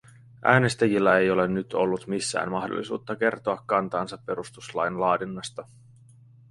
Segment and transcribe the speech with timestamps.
[0.45, 5.67] Äänestäjillä ei ole nyt ollut missään mahdollisuutta kertoa kantaansa perustuslain laadinnasta.